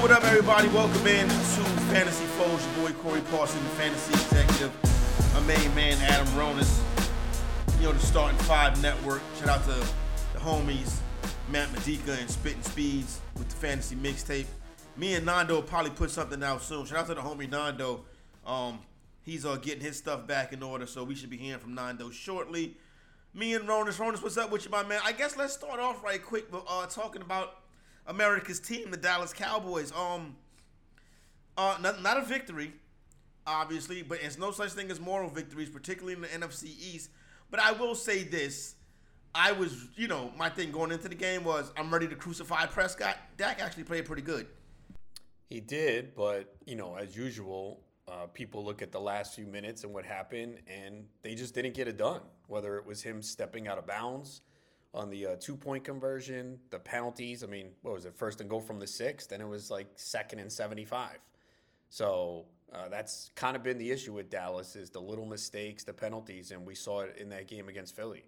[0.00, 0.68] what up, everybody?
[0.68, 1.34] Welcome in to
[1.90, 2.64] Fantasy Foes.
[2.76, 4.72] Your boy Corey Parson, Fantasy Executive.
[5.34, 6.80] My main man, Adam Ronis.
[7.80, 9.20] You know, the Starting Five Network.
[9.40, 9.70] Shout out to
[10.34, 10.98] the homies,
[11.50, 14.46] Matt Medica and Spitting Speeds with the Fantasy Mixtape.
[14.96, 16.86] Me and Nando probably put something out soon.
[16.86, 18.04] Shout out to the homie Nando.
[18.46, 18.78] Um,
[19.22, 22.10] he's uh, getting his stuff back in order, so we should be hearing from Nando
[22.10, 22.76] shortly.
[23.34, 23.98] Me and Ronis.
[23.98, 25.00] Ronis, what's up with you, my man?
[25.04, 27.56] I guess let's start off right quick, uh, talking about
[28.08, 29.92] America's team, the Dallas Cowboys.
[29.92, 30.34] Um,
[31.56, 32.72] uh, not, not a victory,
[33.46, 37.10] obviously, but it's no such thing as moral victories, particularly in the NFC East.
[37.50, 38.74] But I will say this.
[39.34, 42.66] I was, you know, my thing going into the game was I'm ready to crucify
[42.66, 43.16] Prescott.
[43.36, 44.46] Dak actually played pretty good.
[45.50, 49.84] He did, but, you know, as usual, uh, people look at the last few minutes
[49.84, 52.20] and what happened, and they just didn't get it done.
[52.46, 54.40] Whether it was him stepping out of bounds,
[54.94, 57.44] on the uh, two point conversion, the penalties.
[57.44, 58.14] I mean, what was it?
[58.16, 61.18] First and goal from the sixth, and it was like second and 75.
[61.90, 65.92] So uh, that's kind of been the issue with Dallas is the little mistakes, the
[65.92, 68.24] penalties, and we saw it in that game against Philly.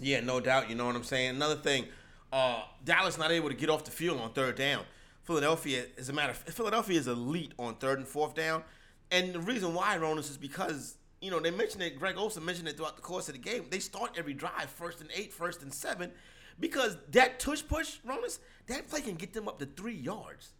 [0.00, 0.70] Yeah, no doubt.
[0.70, 1.30] You know what I'm saying.
[1.30, 1.86] Another thing,
[2.32, 4.84] uh, Dallas not able to get off the field on third down.
[5.22, 8.62] Philadelphia, as a matter of Philadelphia is elite on third and fourth down,
[9.10, 12.68] and the reason why, Ronis, is because you know, they mentioned it, Greg Olsen mentioned
[12.68, 13.66] it throughout the course of the game.
[13.70, 16.12] They start every drive first and eight, first and seven,
[16.60, 20.50] because that tush push, Ronis, that play can get them up to three yards.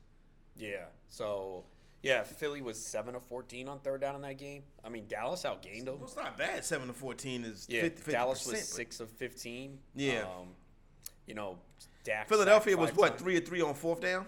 [0.57, 0.87] Yeah.
[1.09, 1.65] So,
[2.03, 4.63] yeah, Philly was 7 of 14 on third down in that game.
[4.85, 5.97] I mean, Dallas outgained them.
[5.97, 6.65] Well, it's not bad.
[6.65, 9.79] 7 of 14 is yeah, 50, 50%, Dallas was 6 of 15.
[9.95, 10.21] Yeah.
[10.23, 10.49] Um,
[11.27, 11.59] you know,
[12.05, 13.23] Dak Philadelphia was what, times.
[13.23, 14.27] 3 of 3 on fourth down?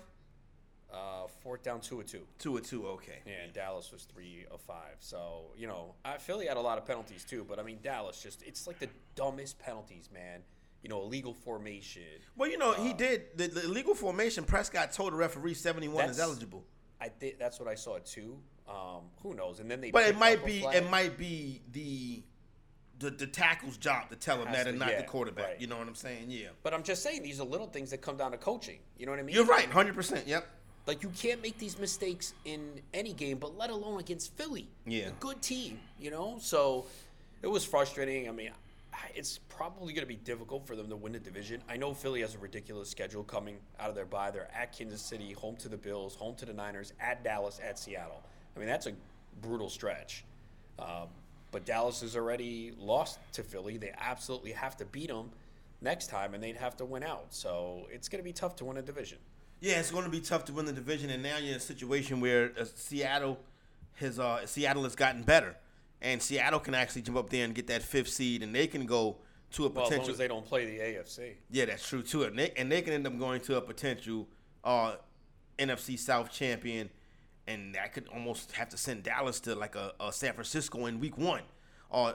[0.97, 2.23] Uh, fourth down, two of two.
[2.39, 3.19] Two of two, okay.
[3.27, 4.97] Yeah, and Dallas was three of five.
[5.01, 8.23] So you know, I, Philly had a lot of penalties too, but I mean, Dallas
[8.23, 10.41] just—it's like the dumbest penalties, man.
[10.83, 12.03] You know, illegal formation.
[12.37, 14.45] Well, you know, uh, he did the, the, illegal formation.
[14.45, 16.65] Prescott told the referee seventy-one is eligible.
[17.01, 18.39] I think that's what I saw too.
[18.69, 19.61] Um, who knows?
[19.61, 19.91] And then they.
[19.91, 22.23] But it might be it might be the
[22.99, 25.47] the, the tackle's job to tell him that and not yeah, the quarterback.
[25.47, 25.61] Right.
[25.61, 26.27] You know what I'm saying?
[26.29, 26.49] Yeah.
[26.63, 28.79] But I'm just saying these are little things that come down to coaching.
[28.97, 29.35] You know what I mean?
[29.35, 30.27] You're right, hundred percent.
[30.27, 30.47] Yep.
[30.87, 34.69] Like you can't make these mistakes in any game, but let alone against Philly.
[34.87, 35.09] Yeah.
[35.09, 36.37] A good team, you know?
[36.41, 36.87] So
[37.43, 38.29] it was frustrating.
[38.29, 38.51] I mean,
[39.15, 41.61] it's probably going to be difficult for them to win the division.
[41.69, 44.31] I know Philly has a ridiculous schedule coming out of their bye.
[44.31, 47.79] They're at Kansas City, home to the Bills, home to the Niners, at Dallas, at
[47.79, 48.23] Seattle.
[48.55, 48.93] I mean, that's a
[49.43, 50.25] brutal stretch.
[50.79, 51.09] Um,
[51.51, 53.77] but Dallas has already lost to Philly.
[53.77, 55.31] They absolutely have to beat them
[55.81, 57.27] next time, and they'd have to win out.
[57.31, 59.19] So it's going to be tough to win a division.
[59.61, 61.61] Yeah, it's going to be tough to win the division, and now you're in a
[61.61, 63.39] situation where uh, Seattle
[63.95, 65.57] has uh, Seattle has gotten better,
[66.03, 68.85] and Seattle can actually jump up there and get that fifth seed, and they can
[68.85, 69.17] go
[69.53, 70.03] to a well, potential.
[70.03, 71.35] as long as they don't play the AFC.
[71.51, 74.29] Yeah, that's true too, and they, and they can end up going to a potential
[74.63, 74.97] uh,
[75.59, 76.91] NFC South champion,
[77.47, 81.01] and that could almost have to send Dallas to like a, a San Francisco in
[81.01, 81.43] Week One,
[81.89, 82.15] or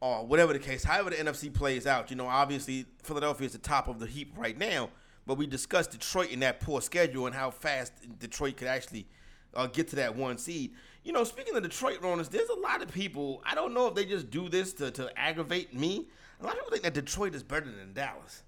[0.00, 0.84] or whatever the case.
[0.84, 4.32] However, the NFC plays out, you know, obviously Philadelphia is the top of the heap
[4.38, 4.88] right now
[5.26, 9.06] but we discussed Detroit in that poor schedule and how fast Detroit could actually
[9.54, 10.72] uh, get to that one seed.
[11.02, 13.42] You know, speaking of Detroit runners, there's a lot of people.
[13.44, 16.08] I don't know if they just do this to, to aggravate me.
[16.40, 18.42] A lot of people think that Detroit is better than Dallas.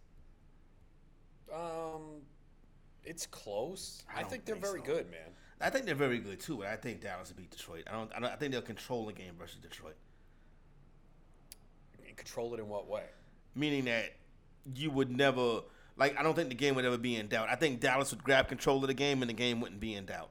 [1.52, 2.22] Um,
[3.04, 4.04] it's close.
[4.14, 4.86] I, I think they're think very so.
[4.86, 5.20] good, man.
[5.60, 7.84] I think they're very good too, but I think Dallas will beat Detroit.
[7.88, 8.10] I don't.
[8.14, 9.96] I, don't, I think they'll control the game versus Detroit.
[12.16, 13.04] Control it in what way?
[13.54, 14.16] Meaning that
[14.74, 15.60] you would never
[15.98, 17.48] like I don't think the game would ever be in doubt.
[17.50, 20.06] I think Dallas would grab control of the game and the game wouldn't be in
[20.06, 20.30] doubt.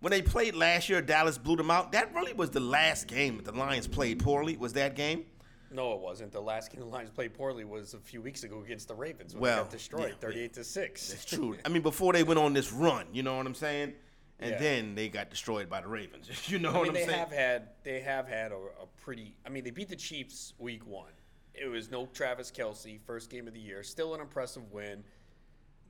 [0.00, 1.92] When they played last year, Dallas blew them out.
[1.92, 4.56] That really was the last game that the Lions played poorly.
[4.56, 5.24] Was that game?
[5.70, 6.32] No, it wasn't.
[6.32, 9.34] The last game the Lions played poorly was a few weeks ago against the Ravens
[9.34, 11.08] when well, they got destroyed, yeah, thirty-eight to six.
[11.08, 11.56] That's true.
[11.64, 13.94] I mean, before they went on this run, you know what I'm saying?
[14.38, 14.58] And yeah.
[14.58, 16.28] then they got destroyed by the Ravens.
[16.48, 17.10] you know I mean, what I'm they saying?
[17.10, 19.34] They have had they have had a, a pretty.
[19.44, 21.12] I mean, they beat the Chiefs week one.
[21.60, 23.82] It was no Travis Kelce, first game of the year.
[23.82, 25.04] Still an impressive win.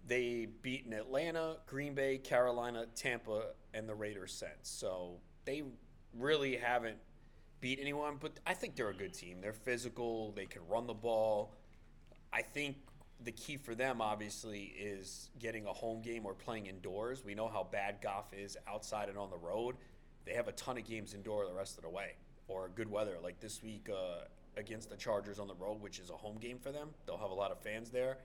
[0.07, 4.69] They beaten Atlanta, Green Bay, Carolina, Tampa, and the Raiders since.
[4.69, 5.65] So they
[6.15, 6.99] really haven't
[7.61, 9.41] beat anyone, but I think they're a good team.
[9.41, 11.55] They're physical, they can run the ball.
[12.33, 12.77] I think
[13.25, 17.25] the key for them, obviously, is getting a home game or playing indoors.
[17.25, 19.77] We know how bad Goff is outside and on the road.
[20.27, 22.13] They have a ton of games indoor the rest of the way,
[22.47, 24.25] or good weather, like this week uh,
[24.57, 26.91] against the Chargers on the road, which is a home game for them.
[27.07, 28.19] They'll have a lot of fans there.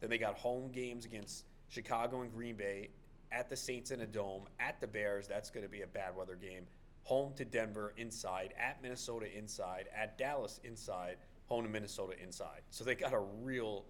[0.00, 2.90] Then they got home games against Chicago and Green Bay,
[3.30, 5.26] at the Saints in a dome, at the Bears.
[5.26, 6.66] That's going to be a bad weather game.
[7.04, 12.62] Home to Denver inside, at Minnesota inside, at Dallas inside, home to Minnesota inside.
[12.70, 13.84] So they got a real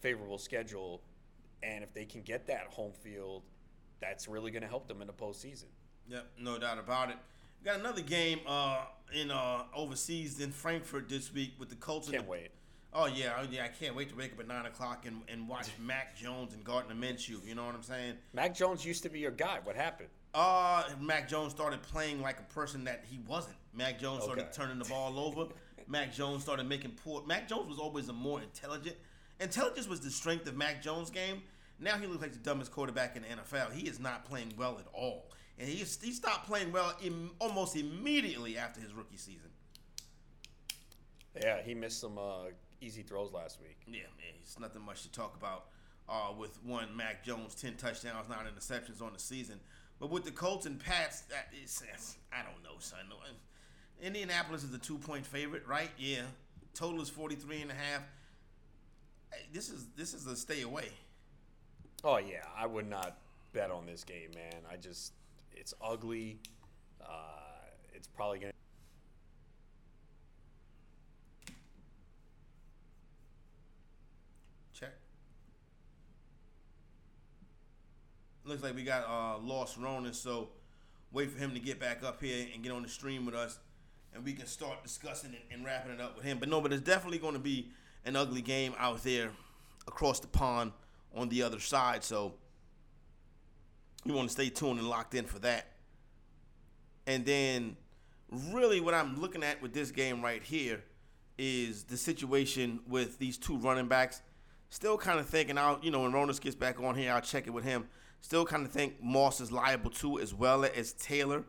[0.00, 1.02] favorable schedule.
[1.62, 3.44] And if they can get that home field
[4.02, 5.66] that's really going to help them in the postseason.
[6.08, 7.16] Yep, no doubt about it.
[7.64, 12.08] Got another game uh, in uh, overseas in Frankfurt this week with the Colts.
[12.08, 12.48] Can't the, wait.
[12.92, 15.48] Oh yeah, oh, yeah, I can't wait to wake up at nine o'clock and, and
[15.48, 17.46] watch Mac Jones and Gardner Minshew.
[17.46, 18.14] You know what I'm saying?
[18.34, 19.60] Mac Jones used to be your guy.
[19.62, 20.08] What happened?
[20.34, 23.56] Uh, Mac Jones started playing like a person that he wasn't.
[23.74, 24.52] Mac Jones started Okay.
[24.52, 25.50] turning the ball over.
[25.86, 27.22] Mac Jones started making poor.
[27.26, 28.96] Mac Jones was always a more intelligent.
[29.40, 31.42] Intelligence was the strength of Mac Jones' game.
[31.78, 33.72] Now he looks like the dumbest quarterback in the NFL.
[33.72, 37.76] He is not playing well at all, and he he stopped playing well Im, almost
[37.76, 39.50] immediately after his rookie season.
[41.40, 42.50] Yeah, he missed some uh,
[42.80, 43.78] easy throws last week.
[43.86, 45.66] Yeah, man, it's nothing much to talk about.
[46.08, 49.60] Uh, with one Mac Jones, ten touchdowns, nine interceptions on the season.
[50.00, 51.80] But with the Colts and Pats, that is,
[52.32, 52.98] I don't know, son.
[54.02, 55.90] Indianapolis is a two-point favorite, right?
[55.96, 56.22] Yeah.
[56.74, 58.02] Total is 43 and a half.
[59.32, 60.88] Hey, This is this is a stay away.
[62.02, 63.18] Oh yeah, I would not
[63.52, 64.62] bet on this game, man.
[64.70, 65.12] I just
[65.62, 66.40] it's ugly.
[67.00, 67.06] Uh,
[67.94, 68.52] it's probably gonna.
[74.74, 74.90] Check.
[78.44, 80.48] Looks like we got uh, lost Ronis, so
[81.12, 83.60] wait for him to get back up here and get on the stream with us,
[84.12, 86.38] and we can start discussing and wrapping it up with him.
[86.40, 87.68] But no, but it's definitely going to be
[88.04, 89.30] an ugly game out there
[89.86, 90.72] across the pond
[91.14, 92.02] on the other side.
[92.02, 92.34] So
[94.04, 95.66] you want to stay tuned and locked in for that.
[97.06, 97.76] And then,
[98.30, 100.82] really, what I'm looking at with this game right here
[101.38, 104.22] is the situation with these two running backs.
[104.70, 107.46] Still kind of thinking I'll, you know, when Ronis gets back on here, I'll check
[107.46, 107.88] it with him.
[108.20, 111.44] Still kind of think Moss is liable to as well as Taylor.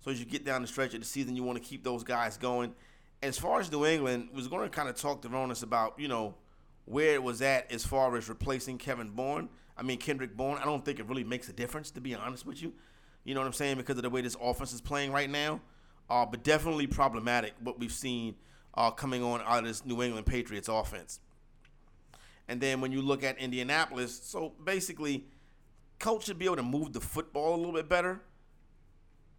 [0.00, 2.04] So as you get down the stretch of the season, you want to keep those
[2.04, 2.74] guys going.
[3.22, 6.08] As far as New England, was going to kind of talk to Ronis about, you
[6.08, 6.34] know,
[6.84, 9.48] where it was at as far as replacing Kevin Bourne.
[9.76, 10.58] I mean Kendrick Bourne.
[10.58, 12.72] I don't think it really makes a difference, to be honest with you.
[13.24, 13.76] You know what I'm saying?
[13.76, 15.60] Because of the way this offense is playing right now.
[16.08, 18.36] Uh, but definitely problematic what we've seen
[18.74, 21.20] uh, coming on out of this New England Patriots offense.
[22.48, 25.24] And then when you look at Indianapolis, so basically,
[25.98, 28.20] coach should be able to move the football a little bit better.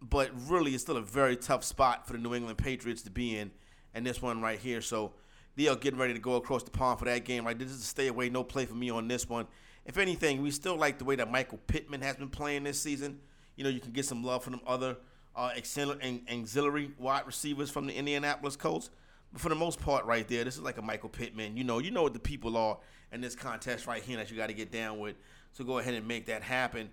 [0.00, 3.36] But really, it's still a very tough spot for the New England Patriots to be
[3.36, 3.50] in,
[3.94, 4.80] and this one right here.
[4.80, 5.12] So
[5.56, 7.46] they are getting ready to go across the pond for that game.
[7.46, 9.46] Right, this is a stay away, no play for me on this one.
[9.88, 13.20] If anything, we still like the way that Michael Pittman has been playing this season.
[13.56, 14.98] You know, you can get some love from them other
[15.34, 18.90] uh, auxiliary, wide receivers from the Indianapolis Colts.
[19.32, 21.56] But for the most part, right there, this is like a Michael Pittman.
[21.56, 22.76] You know, you know what the people are
[23.12, 25.16] in this contest right here that you got to get down with.
[25.52, 26.90] So go ahead and make that happen.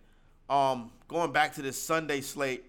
[0.49, 2.63] Um, going back to this Sunday slate,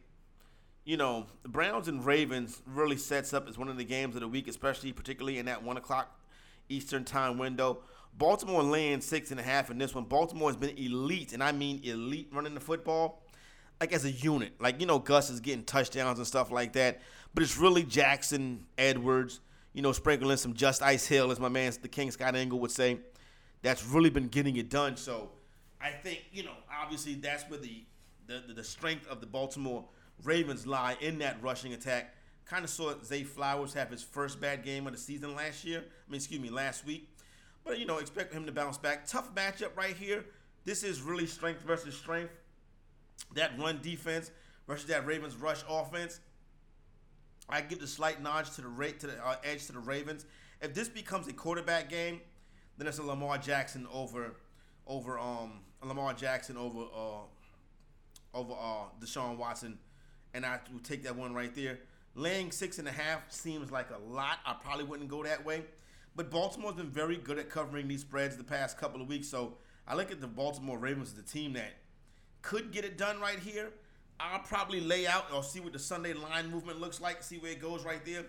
[0.84, 4.22] you know, the Browns and Ravens really sets up as one of the games of
[4.22, 6.18] the week, especially particularly in that one o'clock
[6.68, 7.78] Eastern time window.
[8.18, 10.04] Baltimore laying six and a half in this one.
[10.04, 13.22] Baltimore has been elite, and I mean elite running the football,
[13.80, 14.54] like as a unit.
[14.60, 17.02] Like, you know, Gus is getting touchdowns and stuff like that.
[17.34, 19.40] But it's really Jackson, Edwards,
[19.74, 22.98] you know, sprinkling some Justice Hill, as my man the King Scott Engel would say.
[23.62, 24.96] That's really been getting it done.
[24.96, 25.30] So
[25.80, 27.84] I think, you know, obviously that's where the
[28.26, 29.84] the, the, strength of the Baltimore
[30.24, 32.14] Ravens lie in that rushing attack.
[32.44, 35.78] Kind of saw Zay Flowers have his first bad game of the season last year.
[35.78, 37.08] I mean, excuse me, last week.
[37.66, 39.06] But, you know, expect him to bounce back.
[39.06, 40.24] Tough matchup right here.
[40.64, 42.32] This is really strength versus strength.
[43.34, 44.30] That run defense
[44.66, 46.20] versus that Ravens rush offense.
[47.48, 50.26] I give the slight nod to the rate to the uh, edge to the Ravens.
[50.60, 52.20] If this becomes a quarterback game,
[52.78, 54.34] then it's a Lamar Jackson over
[54.86, 59.78] over um Lamar Jackson over uh over uh Deshaun Watson,
[60.34, 61.78] and I will take that one right there.
[62.14, 64.38] Laying six and a half seems like a lot.
[64.44, 65.62] I probably wouldn't go that way,
[66.16, 69.28] but Baltimore's been very good at covering these spreads the past couple of weeks.
[69.28, 71.74] So I look at the Baltimore Ravens as the team that
[72.42, 73.72] could get it done right here.
[74.18, 77.52] I'll probably lay out or see what the Sunday line movement looks like, see where
[77.52, 78.24] it goes right there.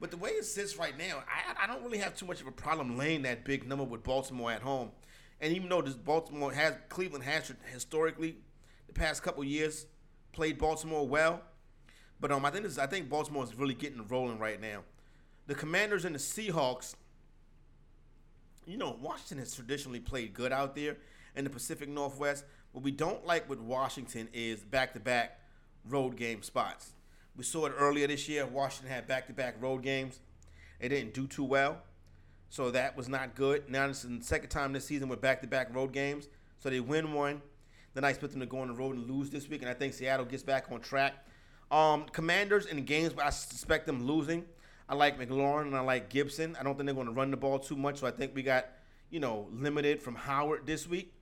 [0.00, 2.46] But the way it sits right now, I, I don't really have too much of
[2.46, 4.90] a problem laying that big number with Baltimore at home.
[5.40, 8.36] And even though this Baltimore has Cleveland has historically
[8.86, 9.86] the past couple years
[10.32, 11.42] played Baltimore well,
[12.20, 14.84] but um, I think this, I think Baltimore is really getting rolling right now.
[15.46, 16.94] The Commanders and the Seahawks.
[18.66, 20.96] You know, Washington has traditionally played good out there
[21.36, 22.44] in the Pacific Northwest.
[22.72, 25.38] What we don't like with Washington is back-to-back
[25.86, 26.92] road game spots.
[27.36, 28.46] We saw it earlier this year.
[28.46, 30.20] Washington had back-to-back road games.
[30.80, 31.78] They didn't do too well,
[32.48, 33.68] so that was not good.
[33.68, 36.28] Now is the second time this season with back-to-back road games.
[36.58, 37.42] So they win one.
[37.92, 39.74] Then I expect them to go on the road and lose this week, and I
[39.74, 41.14] think Seattle gets back on track.
[41.70, 44.44] Um, commanders in the games where I suspect them losing.
[44.88, 46.56] I like McLaurin and I like Gibson.
[46.58, 48.42] I don't think they're going to run the ball too much, so I think we
[48.42, 48.66] got
[49.10, 51.12] you know limited from Howard this week.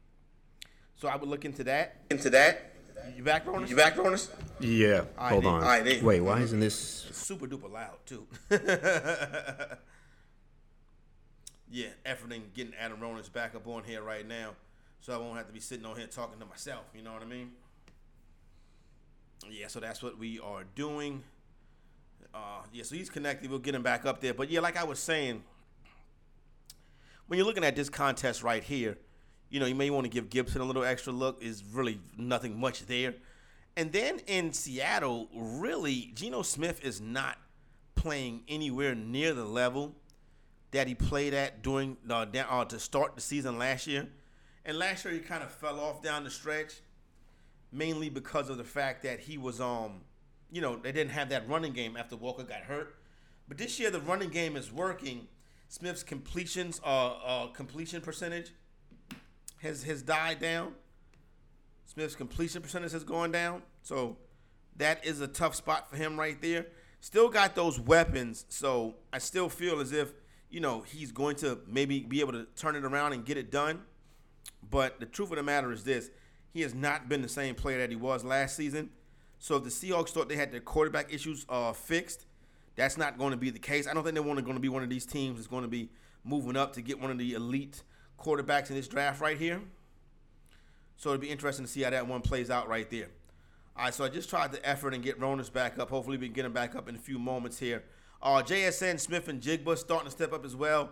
[0.97, 1.97] So I would look into that.
[2.11, 2.73] Into that.
[3.17, 3.69] You back, Ronis?
[3.69, 4.29] You back, Ronis?
[4.61, 5.05] Yeah.
[5.19, 5.53] All right, Hold then.
[5.53, 5.63] on.
[5.63, 6.05] All right, then.
[6.05, 7.03] Wait, why isn't this?
[7.13, 8.27] super duper loud too.
[11.71, 14.51] yeah, efforting getting Adam Ronis back up on here right now,
[15.01, 16.85] so I won't have to be sitting on here talking to myself.
[16.95, 17.53] You know what I mean?
[19.51, 21.25] Yeah, so that's what we are doing.
[22.35, 23.51] Uh, yeah, so he's connected.
[23.51, 24.35] We'll get him back up there.
[24.35, 25.43] But yeah, like I was saying,
[27.27, 28.99] when you're looking at this contest right here,
[29.51, 31.43] you know, you may want to give Gibson a little extra look.
[31.43, 33.15] Is really nothing much there.
[33.77, 37.39] And then in Seattle, really, Geno Smith is not
[37.95, 39.95] playing anywhere near the level
[40.73, 44.09] that he played at during uh, down, uh, to start the season last year.
[44.65, 46.81] And last year he kind of fell off down the stretch,
[47.71, 50.01] mainly because of the fact that he was um,
[50.53, 52.95] you know, they didn't have that running game after Walker got hurt.
[53.49, 55.27] But this year the running game is working.
[55.69, 58.53] Smith's completions, uh, uh completion percentage
[59.63, 60.75] has has died down.
[61.87, 63.63] Smith's completion percentage has gone down.
[63.83, 64.19] So
[64.77, 66.67] that is a tough spot for him right there.
[67.01, 68.45] Still got those weapons.
[68.49, 70.13] So I still feel as if,
[70.51, 73.51] you know, he's going to maybe be able to turn it around and get it
[73.51, 73.83] done.
[74.71, 76.11] But the truth of the matter is this
[76.53, 78.91] he has not been the same player that he was last season.
[79.43, 82.27] So if the Seahawks thought they had their quarterback issues uh, fixed,
[82.77, 83.89] that's not going to be the case.
[83.89, 85.91] I don't think they're going to be one of these teams that's going to be
[86.23, 87.83] moving up to get one of the elite
[88.21, 89.61] quarterbacks in this draft right here.
[90.97, 93.09] So it'll be interesting to see how that one plays out right there.
[93.77, 95.91] All right, so I just tried the effort and get Ronis back up.
[95.91, 97.83] Hopefully, we can get him back up in a few moments here.
[98.23, 100.91] Uh, JSN Smith-Njigba starting to step up as well.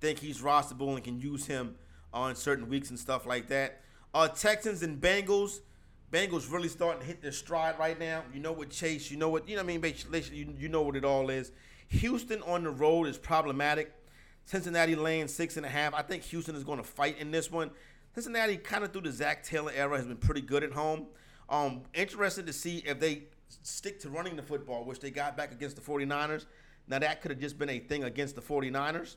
[0.00, 1.76] Think he's rosterable and can use him
[2.12, 3.80] on certain weeks and stuff like that.
[4.12, 5.60] Uh, Texans and Bengals.
[6.12, 8.22] Bengals really starting to hit their stride right now.
[8.34, 9.62] You know what Chase, you know what you know.
[9.62, 11.52] What I mean, basically, you, you know what it all is.
[11.88, 13.92] Houston on the road is problematic.
[14.44, 15.94] Cincinnati laying six and a half.
[15.94, 17.70] I think Houston is going to fight in this one.
[18.14, 21.06] Cincinnati, kind of through the Zac Taylor era, has been pretty good at home.
[21.48, 23.22] Um, interested to see if they
[23.62, 26.44] stick to running the football, which they got back against the 49ers.
[26.88, 29.16] Now, that could have just been a thing against the 49ers.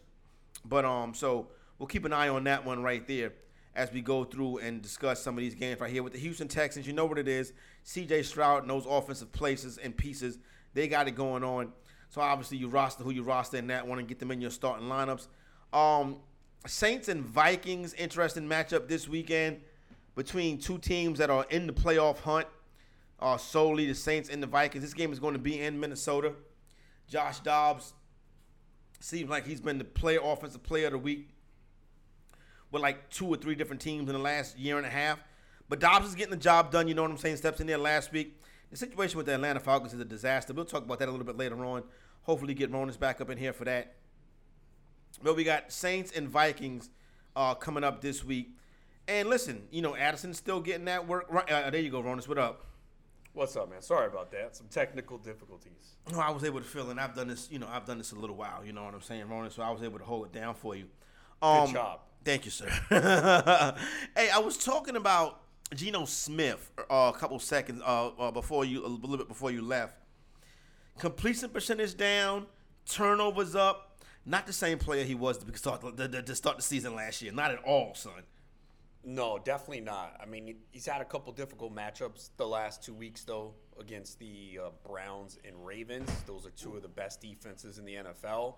[0.64, 1.48] But um, so
[1.78, 3.34] we'll keep an eye on that one right there
[3.76, 6.48] as we go through and discuss some of these games right here with the Houston
[6.48, 6.88] Texans.
[6.88, 7.54] You know what it is.
[7.86, 10.38] CJ Stroud knows offensive places and pieces.
[10.74, 11.74] They got it going on.
[12.10, 14.52] So obviously you roster who you roster in that one and get them in your
[14.52, 15.28] starting lineups.
[15.74, 16.18] Um,
[16.66, 19.60] Saints and Vikings, interesting matchup this weekend
[20.16, 22.48] between two teams that are in the playoff hunt.
[23.20, 24.84] Uh, solely the Saints and the Vikings.
[24.84, 26.34] This game is going to be in Minnesota.
[27.08, 27.94] Josh Dobbs
[29.00, 31.35] seems like he's been the player offensive player of the week
[32.72, 35.20] with like two or three different teams in the last year and a half.
[35.70, 36.88] But Dobbs is getting the job done.
[36.88, 37.38] You know what I'm saying?
[37.38, 38.40] Steps in there last week.
[38.72, 40.54] The situation with the Atlanta Falcons is a disaster.
[40.54, 41.84] We'll talk about that a little bit later on.
[42.24, 43.96] Hopefully, get Ronis back up in here for that.
[45.24, 46.90] But we got Saints and Vikings
[47.36, 48.58] uh, coming up this week.
[49.08, 51.28] And listen, you know, Addison's still getting that work.
[51.30, 52.28] Right, uh, there you go, Ronis.
[52.28, 52.66] What up?
[53.34, 53.82] What's up, man?
[53.82, 54.56] Sorry about that.
[54.56, 55.98] Some technical difficulties.
[56.12, 56.98] No, I was able to fill in.
[56.98, 58.64] I've done this, you know, I've done this a little while.
[58.66, 59.54] You know what I'm saying, Ronis?
[59.54, 60.86] So I was able to hold it down for you.
[61.42, 62.00] Um, Good job.
[62.26, 62.68] Thank you, sir.
[64.18, 65.42] hey, I was talking about
[65.76, 69.62] Geno Smith uh, a couple seconds uh, uh, before you, a little bit before you
[69.62, 69.96] left.
[70.98, 72.48] Completion percentage down,
[72.90, 74.00] turnovers up.
[74.26, 77.32] Not the same player he was to start the, to start the season last year.
[77.32, 78.24] Not at all, son.
[79.04, 80.20] No, definitely not.
[80.20, 84.62] I mean, he's had a couple difficult matchups the last two weeks, though, against the
[84.64, 86.10] uh, Browns and Ravens.
[86.26, 88.56] Those are two of the best defenses in the NFL.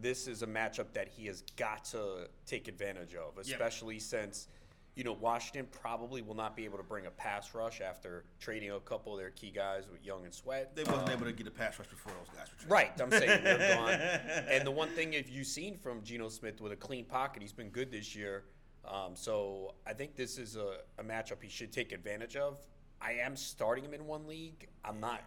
[0.00, 4.48] This is a matchup that he has got to take advantage of, especially since,
[4.94, 8.70] you know, Washington probably will not be able to bring a pass rush after trading
[8.70, 10.74] a couple of their key guys with Young and Sweat.
[10.76, 12.70] They wasn't able to get a pass rush before those guys were traded.
[12.70, 14.46] Right, I'm saying they're gone.
[14.48, 17.52] And the one thing, if you've seen from Geno Smith with a clean pocket, he's
[17.52, 18.44] been good this year.
[18.84, 22.58] Um, so I think this is a, a matchup he should take advantage of.
[23.00, 24.68] I am starting him in one league.
[24.84, 25.22] I'm not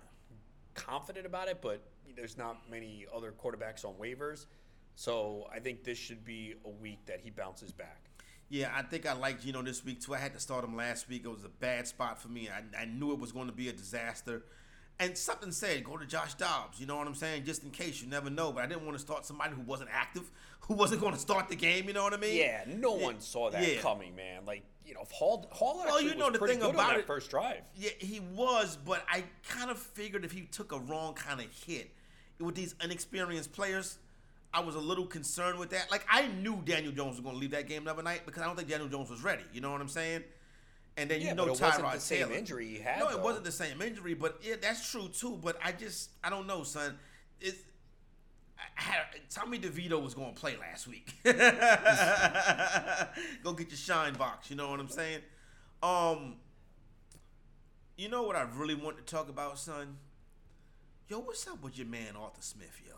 [0.74, 1.81] confident about it, but
[2.15, 4.45] there's not many other quarterbacks on waivers.
[4.98, 8.01] So I think this should be a week that he bounces back.
[8.50, 10.16] Yeah, I think I like Geno this week too.
[10.16, 11.22] I had to start him last week.
[11.24, 12.50] It was a bad spot for me.
[12.50, 14.42] I, I knew it was going to be a disaster.
[15.00, 16.80] And something said, go to Josh Dobbs.
[16.80, 17.46] You know what I'm saying?
[17.46, 18.51] Just in case, you never know.
[18.51, 21.48] But I didn't want to start somebody who wasn't active, who wasn't going to start
[21.48, 21.88] the game.
[21.88, 22.36] You know what I mean?
[22.36, 23.80] Yeah, no one saw that yeah.
[23.80, 24.48] coming, man.
[24.48, 26.88] Like you know, Hall, Hall Well, actually you know was the pretty thing good about
[26.88, 27.62] on that it- first drive.
[27.75, 31.46] Yeah, he was, but I kind of figured if he took a wrong kind of
[31.68, 31.92] hit
[32.39, 34.00] with these inexperienced players,
[34.58, 35.92] I was a little concerned with that.
[35.92, 38.42] Like I knew Daniel Jones was going to leave that game the other night because
[38.42, 39.44] I don't think Daniel Jones was ready.
[39.54, 40.24] You know what I'm saying?
[40.98, 43.10] And then Yeah, you know but it Tyrod wasn't the same injury he had, No,
[43.10, 43.24] it though.
[43.24, 45.38] wasn't the same injury, but yeah, that's true too.
[45.44, 46.98] But I just I don't know, son.
[47.40, 47.60] It's
[48.58, 51.14] I had, Tommy DeVito was going to play last week.
[53.44, 54.50] Go get your shine box.
[54.50, 55.20] You know what I'm saying?
[55.84, 56.38] Um,
[57.96, 59.98] You know what I really want to talk about, son?
[61.08, 62.96] Yo, what's up with your man Arthur Smith, yo?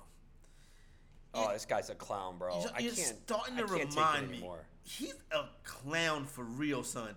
[1.33, 2.59] Oh, this guy's a clown, bro.
[2.61, 2.95] You're, I can't.
[2.95, 4.43] starting to can't remind me.
[4.83, 7.15] He's a clown for real, son.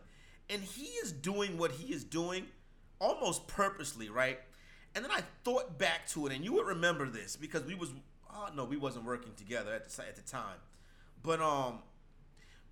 [0.51, 2.45] And he is doing what he is doing
[2.99, 4.39] almost purposely, right?
[4.95, 7.91] And then I thought back to it, and you would remember this because we was
[8.31, 10.59] oh no, we wasn't working together at the at the time.
[11.23, 11.79] But um,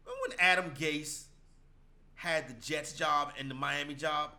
[0.05, 1.25] remember when Adam Gase
[2.15, 4.33] had the Jets job and the Miami job,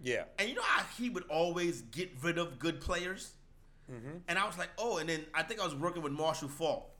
[0.00, 0.24] Yeah.
[0.38, 3.32] and you know how he would always get rid of good players?
[3.92, 4.18] Mm-hmm.
[4.28, 6.90] And I was like, oh, and then I think I was working with Marshall Faulk.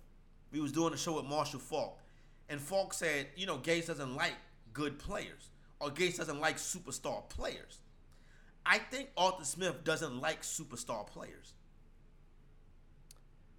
[0.52, 2.00] We was doing a show with Marshall Faulk.
[2.48, 4.34] And Faulk said, you know, Gase doesn't like
[4.72, 5.50] good players.
[5.80, 7.80] Or Gase doesn't like superstar players.
[8.66, 11.54] I think Arthur Smith doesn't like superstar players.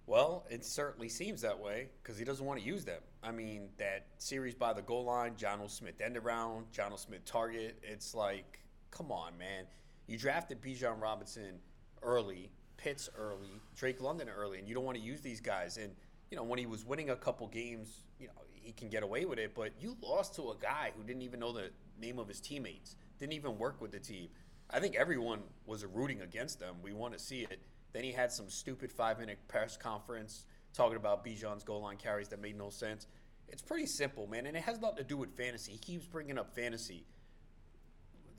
[0.06, 3.00] Well, it certainly seems that way because he doesn't want to use them.
[3.24, 7.76] I mean, that series by the goal line, Jonnu Smith end around, Jonnu Smith target.
[7.82, 8.60] It's like,
[8.92, 9.64] come on, man.
[10.06, 11.58] You drafted Bijan Robinson
[12.02, 12.52] early,
[12.86, 15.76] Pitts early, Drake London early, and you don't want to use these guys.
[15.76, 15.90] And
[16.30, 19.24] you know, when he was winning a couple games, you know, he can get away
[19.24, 19.56] with it.
[19.56, 22.94] But you lost to a guy who didn't even know the name of his teammates,
[23.18, 24.28] didn't even work with the team.
[24.70, 26.76] I think everyone was rooting against them.
[26.80, 27.58] We want to see it.
[27.92, 32.28] Then he had some stupid five minute press conference talking about Bijan's goal line carries
[32.28, 33.08] that made no sense.
[33.48, 35.72] It's pretty simple, man, and it has nothing to do with fantasy.
[35.72, 37.04] He keeps bringing up fantasy.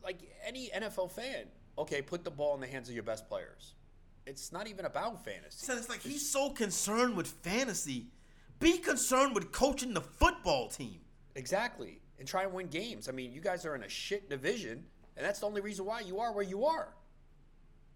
[0.01, 3.74] Like any NFL fan, okay, put the ball in the hands of your best players.
[4.27, 5.65] It's not even about fantasy.
[5.65, 8.07] So it's like he's so concerned with fantasy.
[8.60, 11.00] Be concerned with coaching the football team.
[11.36, 12.01] Exactly.
[12.19, 13.07] And try and win games.
[13.07, 14.84] I mean, you guys are in a shit division,
[15.15, 16.89] and that's the only reason why you are where you are.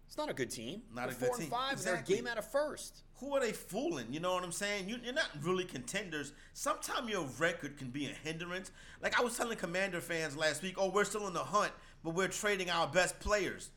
[0.06, 0.82] It's not a good team.
[0.94, 1.42] Not They're a good four team.
[1.44, 2.14] and five, Exactly.
[2.14, 3.02] they're a game out of first.
[3.16, 4.06] Who are they fooling?
[4.10, 4.88] You know what I'm saying?
[4.88, 6.32] You, you're not really contenders.
[6.54, 8.70] Sometimes your record can be a hindrance.
[9.02, 11.72] Like I was telling Commander fans last week, oh, we're still in the hunt,
[12.04, 13.70] but we're trading our best players.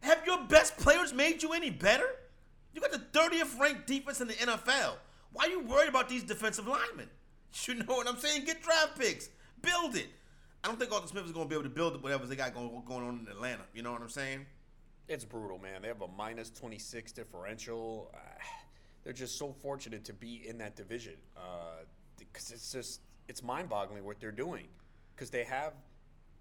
[0.00, 2.06] Have your best players made you any better?
[2.72, 4.94] You got the 30th ranked defense in the NFL.
[5.32, 7.08] Why are you worried about these defensive linemen?
[7.66, 8.44] You know what I'm saying?
[8.44, 9.30] Get draft picks.
[9.62, 10.08] Build it.
[10.62, 12.54] I don't think Arthur Smith is going to be able to build whatever they got
[12.54, 13.62] going, going on in Atlanta.
[13.74, 14.44] You know what I'm saying?
[15.08, 15.80] It's brutal, man.
[15.80, 18.10] They have a minus 26 differential.
[18.12, 18.18] Uh,
[19.02, 21.14] they're just so fortunate to be in that division
[22.18, 24.68] because it's just it's mind-boggling what they're doing
[25.14, 25.72] because they have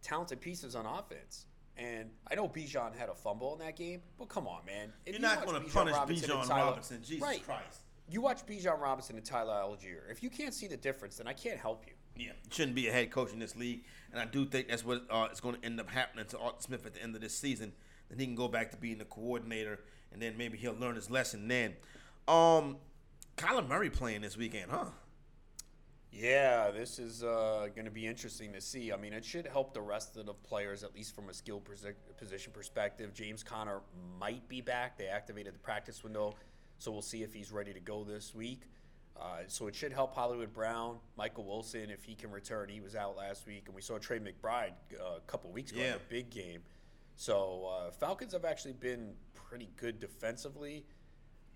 [0.02, 1.46] talented pieces on offense.
[1.77, 4.91] And I know Bijan had a fumble in that game, but come on, man.
[5.05, 7.01] If You're you not going to punish Bijan Robinson.
[7.03, 7.43] Jesus Right.
[7.43, 7.81] Christ.
[8.09, 10.09] You watch Bijan Robinson and Tyler Allgeier.
[10.09, 11.93] If you can't see the difference, then I can't help you.
[12.15, 14.83] Yeah, You shouldn't be a head coach in this league, and I do think that's
[14.83, 17.21] what uh, is going to end up happening to Art Smith at the end of
[17.21, 17.73] this season.
[18.09, 21.11] Then he can go back to being the coordinator, and then maybe he'll learn his
[21.11, 21.75] lesson then.
[22.27, 22.77] Um,
[23.35, 24.85] Kyler Murray playing this weekend, huh?
[26.12, 28.91] Yeah, this is uh, going to be interesting to see.
[28.91, 31.62] I mean, it should help the rest of the players, at least from a skill
[32.17, 33.13] position perspective.
[33.13, 33.82] James Conner
[34.20, 34.98] might be back.
[34.98, 36.34] They activated the practice window,
[36.80, 38.62] so we'll see if he's ready to go this week.
[39.20, 42.70] Uh, so it should help Hollywood Brown, Michael Wilson, if he can return.
[42.70, 45.82] He was out last week, and we saw Trey McBride uh, a couple weeks ago
[45.82, 46.62] in a big game.
[47.15, 50.86] So uh, Falcons have actually been pretty good defensively.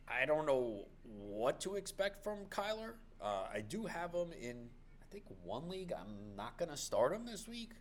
[0.07, 2.93] I don't know what to expect from Kyler.
[3.21, 4.69] Uh, I do have him in,
[5.01, 5.93] I think, one league.
[5.97, 7.71] I'm not going to start him this week.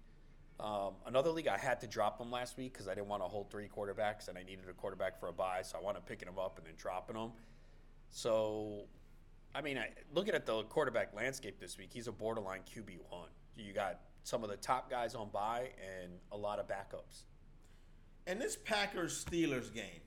[0.61, 3.29] Um, another league, I had to drop him last week because I didn't want to
[3.29, 6.29] hold three quarterbacks and I needed a quarterback for a buy, So I wanted picking
[6.29, 7.31] him up and then dropping him.
[8.11, 8.85] So,
[9.55, 13.29] I mean, I, looking at the quarterback landscape this week, he's a borderline QB1.
[13.57, 15.71] You got some of the top guys on buy
[16.03, 17.25] and a lot of backups.
[18.27, 20.03] And this Packers Steelers game,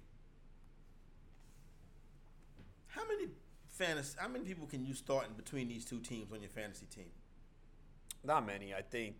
[2.87, 3.29] how many
[3.73, 4.15] fantasy?
[4.19, 7.09] How many people can you start in between these two teams on your fantasy team?
[8.23, 8.73] Not many.
[8.73, 9.15] I think.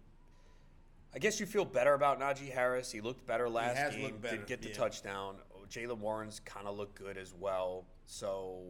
[1.16, 2.92] I guess you feel better about Najee Harris.
[2.92, 4.18] He looked better last has game.
[4.20, 4.74] better, Did get the yeah.
[4.76, 5.36] touchdown.
[5.70, 7.86] Jaylen Warren's kind of looked good as well.
[8.06, 8.62] So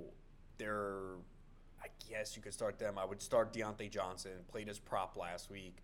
[0.58, 1.16] they're.
[1.82, 2.98] I guess you could start them.
[2.98, 4.32] I would start Diontae Johnson.
[4.48, 5.84] Played his prop last week,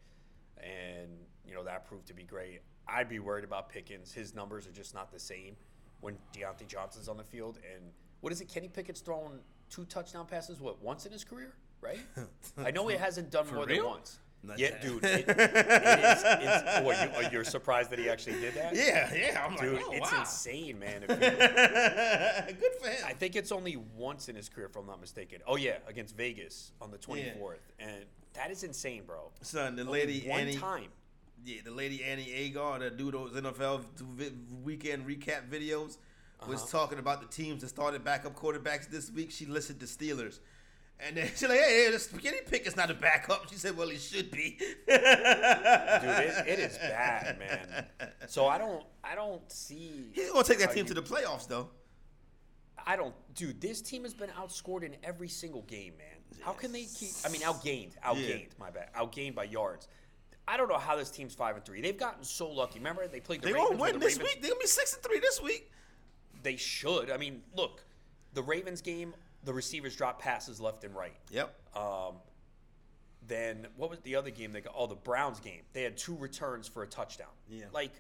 [0.58, 1.10] and
[1.46, 2.62] you know that proved to be great.
[2.88, 4.12] I'd be worried about Pickens.
[4.12, 5.56] His numbers are just not the same
[6.02, 7.60] when Diontae Johnson's on the field.
[7.76, 8.48] And what is it?
[8.48, 10.60] Kenny Pickett's thrown two touchdown passes.
[10.60, 12.00] What once in his career, right?
[12.58, 13.84] I know he hasn't done For more real?
[13.84, 14.20] than once.
[14.42, 14.82] Not yeah, that.
[14.82, 15.04] dude.
[15.04, 16.24] It, it is.
[16.26, 18.74] It's, what, you, are surprised that he actually did that?
[18.74, 19.46] Yeah, yeah.
[19.46, 20.20] I'm Dude, like, oh, it's wow.
[20.22, 21.04] insane, man.
[21.04, 21.10] If
[22.60, 23.04] Good for him.
[23.06, 25.42] I think it's only once in his career, if I'm not mistaken.
[25.46, 29.32] Oh yeah, against Vegas on the 24th, and that is insane, bro.
[29.42, 30.88] Son, the Only lady one Annie, time.
[31.46, 33.82] yeah, the lady Annie Agar that do those NFL
[34.64, 35.98] weekend recap videos
[36.48, 36.80] was Uh-huh.
[36.80, 39.32] talking about the teams that started backup quarterbacks this week.
[39.32, 40.40] She listed the Steelers,
[41.00, 43.50] And then she's like, hey, hey, the spaghetti pick is not a backup.
[43.50, 44.58] She said, well, he should be.
[44.60, 47.86] Dude, it, it is bad, man.
[48.28, 50.08] So I don't, I don't see.
[50.14, 51.70] He's going to take that team you- to the playoffs, though.
[52.86, 53.60] I don't, dude.
[53.62, 56.08] This team has been outscored in every single game, man.
[56.42, 57.10] How can they keep?
[57.26, 58.58] I mean, outgained, outgained.
[58.58, 59.88] My bad, outgained by yards.
[60.48, 61.82] I don't know how this team's five and three.
[61.82, 62.80] They've gotten so lucky.
[62.80, 63.70] Remember, they played the They Ravens.
[63.72, 64.42] won't win the this Ravens- week.
[64.42, 65.72] They're going to be 6 and 3 this week.
[66.44, 67.12] They should.
[67.12, 67.84] I mean, look,
[68.34, 71.16] the Ravens game, the receivers drop passes left and right.
[71.32, 71.54] Yep.
[71.76, 72.16] Um,
[73.28, 74.52] then what was the other game?
[74.52, 75.62] They got oh the Browns game.
[75.74, 77.28] They had two returns for a touchdown.
[77.50, 77.66] Yeah.
[77.74, 77.92] Like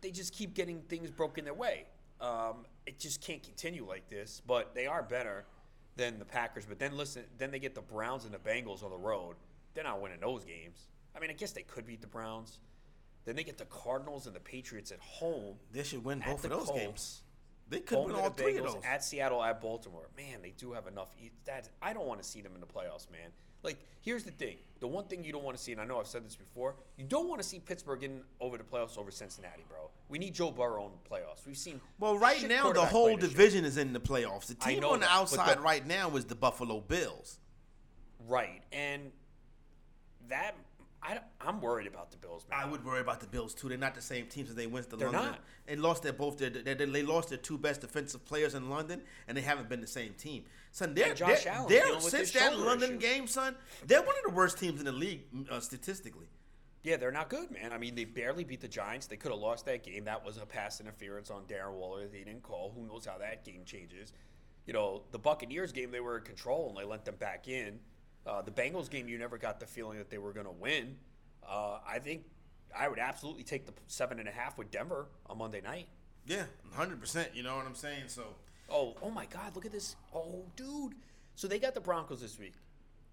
[0.00, 1.86] they just keep getting things broken their way.
[2.20, 4.42] Um, it just can't continue like this.
[4.46, 5.44] But they are better
[5.96, 6.66] than the Packers.
[6.66, 9.36] But then listen, then they get the Browns and the Bengals on the road.
[9.74, 10.88] They're not winning those games.
[11.16, 12.58] I mean, I guess they could beat the Browns.
[13.24, 15.54] Then they get the Cardinals and the Patriots at home.
[15.72, 16.80] They should win both of those Colts.
[16.80, 17.20] games.
[17.68, 18.76] They could win all three of those.
[18.84, 20.08] at Seattle, at Baltimore.
[20.16, 21.14] Man, they do have enough.
[21.46, 23.30] That I don't want to see them in the playoffs, man.
[23.62, 25.98] Like, here's the thing: the one thing you don't want to see, and I know
[25.98, 29.10] I've said this before, you don't want to see Pittsburgh getting over the playoffs over
[29.10, 29.90] Cincinnati, bro.
[30.10, 31.46] We need Joe Burrow in the playoffs.
[31.46, 31.80] We've seen.
[31.98, 33.30] Well, right now the whole play this year.
[33.30, 34.46] division is in the playoffs.
[34.46, 37.38] The team on the that, outside the- right now is the Buffalo Bills.
[38.28, 39.10] right, and
[40.28, 40.54] that
[41.06, 42.58] I, I'm worried about the Bills, man.
[42.58, 43.68] I would worry about the Bills too.
[43.68, 45.32] They're not the same team since they went to They're London.
[45.32, 45.40] not.
[45.66, 49.02] They lost their both their they, they lost their two best defensive players in London,
[49.28, 50.44] and they haven't been the same team.
[50.72, 52.98] Son, they're, Josh they're, they're- since that London issue.
[53.00, 53.54] game, son,
[53.86, 56.26] they're one of the worst teams in the league uh, statistically.
[56.82, 57.72] Yeah, they're not good, man.
[57.72, 59.06] I mean, they barely beat the Giants.
[59.06, 60.04] They could have lost that game.
[60.04, 62.72] That was a pass interference on Darren Waller they didn't call.
[62.74, 64.12] Who knows how that game changes?
[64.66, 67.78] You know, the Buccaneers game, they were in control and they let them back in.
[68.26, 70.96] Uh, the Bengals game, you never got the feeling that they were going to win.
[71.46, 72.24] Uh, I think
[72.76, 75.88] I would absolutely take the seven and a half with Denver on Monday night.
[76.26, 77.30] Yeah, hundred percent.
[77.34, 78.04] You know what I'm saying?
[78.06, 78.22] So
[78.70, 79.54] Oh, oh my God!
[79.54, 79.96] Look at this.
[80.14, 80.94] Oh, dude.
[81.36, 82.54] So they got the Broncos this week.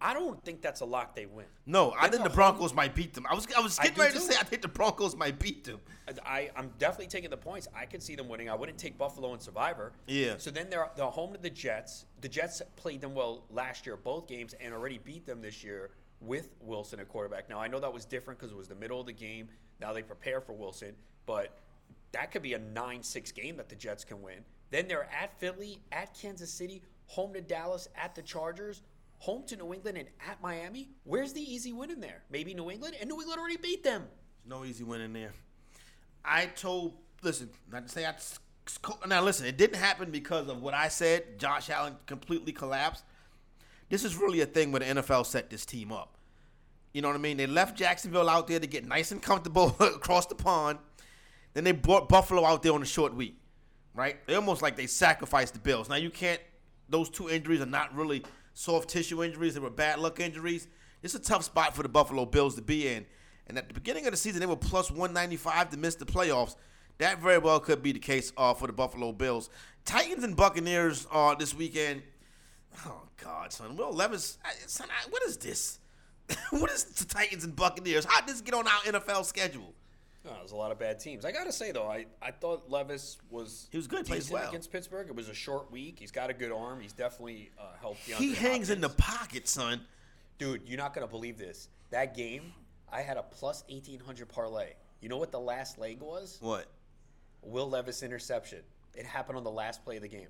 [0.02, 1.16] I don't think that's a lock.
[1.16, 1.46] They win.
[1.66, 3.26] no, I think the Broncos might beat them.
[3.30, 4.26] I was I was getting ready to too.
[4.26, 5.80] say I think the Broncos might beat them.
[6.26, 7.68] I, I'm definitely taking the points.
[7.74, 8.50] I could see them winning.
[8.50, 9.94] I wouldn't take Buffalo and Survivor.
[10.08, 10.34] Yeah.
[10.40, 12.06] So then they're they're home to the Jets.
[12.22, 15.92] The Jets played them well last year, both games, and already beat them this year
[16.20, 17.50] with Wilson at quarterback.
[17.50, 19.48] Now I know that was different because it was the middle of the game.
[19.80, 20.94] Now they prepare for Wilson,
[21.26, 21.60] but
[22.12, 24.40] that could be a nine-six game that the Jets can win.
[24.70, 28.82] Then they're at Philly, at Kansas City, home to Dallas, at the Chargers.
[29.22, 30.90] Home to New England and at Miami.
[31.04, 32.24] Where's the easy win in there?
[32.32, 34.08] Maybe New England, and New England already beat them.
[34.44, 35.32] There's No easy win in there.
[36.26, 38.16] I told, listen, not to say I.
[39.08, 41.38] Now listen, it didn't happen because of what I said.
[41.38, 43.04] Josh Allen completely collapsed.
[43.90, 46.18] This is really a thing where the NFL set this team up.
[46.92, 47.38] You know what I mean?
[47.38, 50.80] They left Jacksonville out there to get nice and comfortable across the pond.
[51.54, 53.38] Then they brought Buffalo out there on a short week,
[53.94, 54.26] right?
[54.26, 55.90] They almost like they sacrificed the Bills.
[55.90, 56.42] Now you can't.
[56.90, 58.24] Those two injuries are not really
[58.62, 59.56] soft tissue injuries.
[59.56, 60.68] They were bad luck injuries.
[61.02, 63.06] It's a tough spot for the Buffalo Bills to be in.
[63.48, 66.56] And at the beginning of the season, they were plus 195 to miss the playoffs.
[67.00, 69.50] That very well could be the case uh, for the Buffalo Bills.
[69.84, 72.04] Titans and Buccaneers uh, this weekend.
[72.86, 75.80] Oh God, son, Will Levis, I- son, what is this?
[76.52, 78.06] what is the Titans and Buccaneers?
[78.06, 79.74] How did this get on our NFL schedule?
[80.24, 81.26] No, there's a lot of bad teams.
[81.26, 84.48] I gotta say though, I, I thought Levis was He was good, plays well.
[84.48, 85.08] against Pittsburgh.
[85.10, 85.98] It was a short week.
[86.00, 86.80] He's got a good arm.
[86.80, 88.08] He's definitely uh, helped.
[88.08, 88.20] Young.
[88.20, 89.82] He DeAndre hangs in the pocket, son.
[90.38, 90.62] dude.
[90.68, 91.70] You're not gonna believe this.
[91.90, 92.54] That game,
[92.92, 94.74] I had a plus eighteen hundred parlay.
[95.02, 96.38] You know what the last leg was?
[96.42, 96.68] What?
[97.42, 98.60] Will Levis interception.
[98.94, 100.28] It happened on the last play of the game.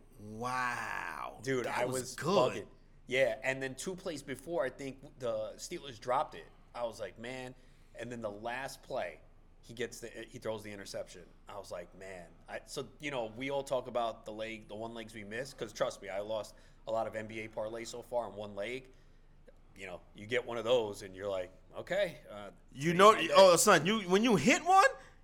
[0.56, 2.54] Wow, Dude, That I was, good.
[2.54, 2.66] bugging.
[3.08, 6.46] Yeah, and then two plays before, I think the Steelers dropped it.
[6.74, 7.54] I was like, man.
[8.00, 9.20] And then the last play,
[9.62, 11.22] he gets the he throws the interception.
[11.48, 12.26] I was like, man.
[12.50, 15.58] I, so you know, we all talk about the leg, the one legs we missed.
[15.58, 16.56] Because trust me, I lost
[16.88, 18.84] a lot of NBA parlay so far on one leg.
[19.78, 22.18] You know, you get one of those, and you're like, okay.
[22.32, 24.84] Uh, You know, oh son, you when you hit one,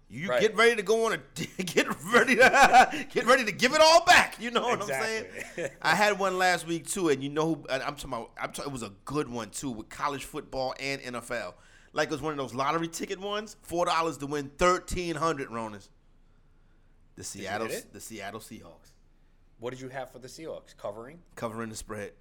[0.09, 0.39] you Right.
[0.41, 1.17] get ready to go on a
[1.63, 4.37] get ready to get ready to give it all back.
[4.39, 5.25] You know what I'm saying?
[5.81, 8.31] I had one last week too, and you know who I'm talking about?
[8.41, 11.55] I'm talking, it was a good one too with college football and NFL.
[11.97, 15.49] Like it was one of those lottery ticket ones, four dollars to win thirteen hundred.
[15.49, 15.89] Ronis.
[17.15, 18.91] The Seattle, the Seattle Seahawks
[19.57, 21.17] What did you have for the Seahawks covering?
[21.33, 22.11] covering the spread.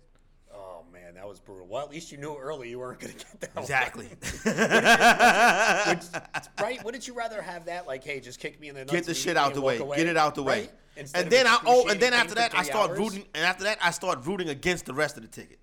[0.50, 1.66] Oh man, that was brutal.
[1.66, 3.50] Well, at least you knew early you weren't going to get that.
[3.60, 4.08] Exactly.
[6.62, 6.82] right?
[6.82, 7.86] Wouldn't you rather have that?
[7.86, 8.92] Like, hey, just kick me in the nuts.
[8.92, 9.76] Get the shit out the way.
[9.76, 10.70] away, Get it out the way.
[10.96, 11.10] right?
[11.14, 12.98] And then I oh, and then after that I start hours.
[12.98, 13.26] rooting.
[13.34, 15.58] And after that I start rooting against the rest of the ticket.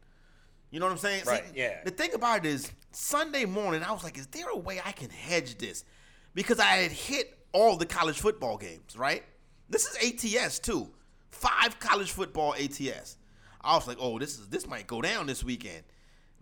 [0.70, 1.24] You know what I'm saying?
[1.26, 1.80] Right, yeah.
[1.84, 4.92] The thing about it is Sunday morning I was like, is there a way I
[4.92, 5.84] can hedge this?
[6.34, 8.96] Because I had hit all the college football games.
[8.98, 9.24] Right.
[9.70, 10.90] This is ATS too.
[11.32, 13.18] Five college football ATS.
[13.62, 15.84] I was like, oh, this is this might go down this weekend.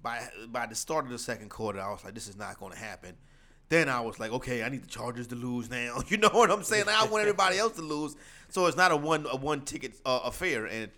[0.01, 2.73] By by the start of the second quarter, I was like, this is not going
[2.73, 3.15] to happen.
[3.69, 6.01] Then I was like, okay, I need the Chargers to lose now.
[6.09, 6.85] You know what I'm saying?
[6.89, 8.15] I want everybody else to lose,
[8.49, 10.65] so it's not a one a one ticket uh, affair.
[10.65, 10.91] And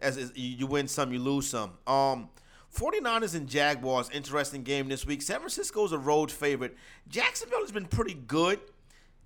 [0.00, 1.72] as, as you win some, you lose some.
[1.86, 2.28] Um,
[2.74, 5.22] 49ers and Jaguars, interesting game this week.
[5.22, 6.76] San Francisco's a road favorite.
[7.08, 8.60] Jacksonville has been pretty good.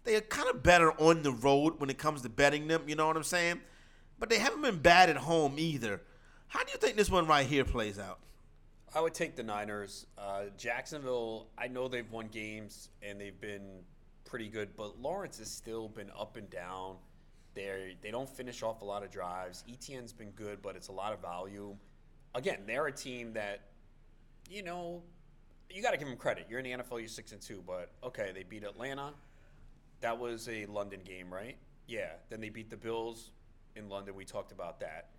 [0.04, 2.82] They are kind of better on the road when it comes to betting them.
[2.86, 3.60] You know what I'm saying?
[4.18, 6.02] But they haven't been bad at home either.
[6.48, 8.18] How do you think this one right here plays out?
[8.94, 10.06] I would take the Niners.
[10.16, 13.80] Uh, Jacksonville, I know they've won games and they've been
[14.24, 16.96] pretty good, but Lawrence has still been up and down.
[17.54, 19.64] They they don't finish off a lot of drives.
[19.68, 21.78] ETN's been good, but it's a lot of volume.
[22.38, 23.60] Again, they're a team that,
[24.48, 25.02] you know,
[25.70, 26.46] you got to give them credit.
[26.48, 29.12] You're in the NFL, you're six and two, but okay, they beat Atlanta.
[30.00, 31.56] That was a London game, right?
[31.86, 32.12] Yeah.
[32.30, 33.32] Then they beat the Bills
[33.76, 34.14] in London.
[34.14, 35.10] We talked about that.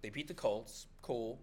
[0.00, 0.86] They beat the Colts.
[1.02, 1.40] Cool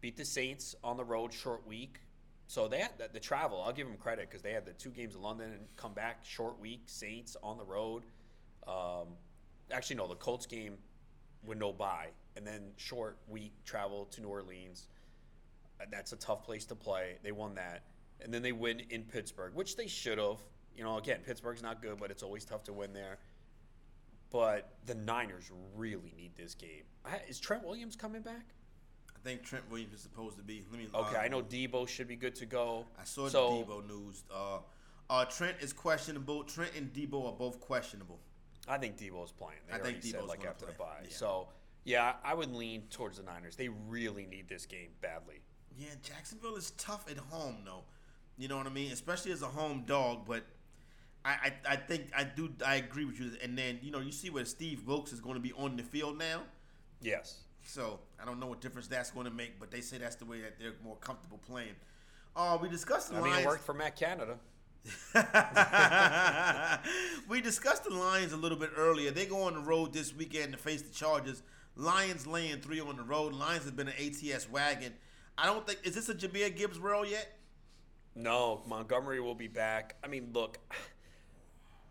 [0.00, 2.00] beat the Saints on the road, short week.
[2.46, 3.62] So they had the, travel.
[3.62, 6.24] I'll give them credit because they had the two games in London and come back
[6.24, 6.82] short week.
[6.86, 8.04] Saints on the road.
[8.66, 9.08] Um,
[9.70, 10.78] actually, no, the Colts game
[11.44, 14.86] with no bye, and then short week travel to New Orleans.
[15.80, 17.18] Uh, That's a tough place to play.
[17.22, 17.82] They won that,
[18.22, 20.38] and then they win in Pittsburgh, which they should have.
[20.74, 23.18] You know, again, Pittsburgh's not good, but it's always tough to win there.
[24.30, 26.84] But the Niners really need this game.
[27.04, 28.46] I, is Trent Williams coming back?
[29.16, 30.64] I think Trent Williams is supposed to be.
[30.70, 30.86] Let me.
[30.94, 32.86] Okay, uh, I know Deebo should be good to go.
[33.00, 34.22] I saw so, the Deebo news.
[34.32, 34.58] Uh,
[35.10, 36.44] uh, Trent is questionable.
[36.44, 38.20] Trent and Deebo are both questionable.
[38.68, 39.58] I think Deebo is playing.
[39.68, 41.00] They I think said like after the bye.
[41.02, 41.08] Yeah.
[41.10, 41.48] So
[41.88, 43.56] yeah, I would lean towards the Niners.
[43.56, 45.40] They really need this game badly.
[45.74, 47.84] Yeah, Jacksonville is tough at home, though.
[48.36, 48.92] You know what I mean?
[48.92, 50.26] Especially as a home dog.
[50.26, 50.44] But
[51.24, 52.50] I, I, I think I do.
[52.64, 53.30] I agree with you.
[53.42, 55.82] And then you know you see where Steve Wilks is going to be on the
[55.82, 56.42] field now.
[57.00, 57.38] Yes.
[57.64, 60.26] So I don't know what difference that's going to make, but they say that's the
[60.26, 61.74] way that they're more comfortable playing.
[62.36, 64.36] Uh, we discussed the I mean, it worked for Matt Canada.
[67.28, 69.10] we discussed the Lions a little bit earlier.
[69.10, 71.42] They go on the road this weekend to face the Chargers.
[71.78, 73.32] Lions laying three on the road.
[73.32, 74.92] Lions have been an ATS wagon.
[75.38, 77.38] I don't think is this a Jahmyr Gibbs role yet?
[78.16, 79.94] No, Montgomery will be back.
[80.02, 80.58] I mean, look,